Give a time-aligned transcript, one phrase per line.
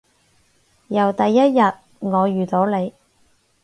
[0.87, 2.91] 由第一日我遇到你